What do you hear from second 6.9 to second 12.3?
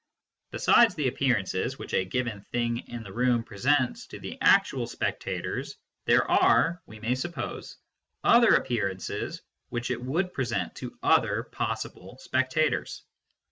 may suppose, other appearances which it would present to other possible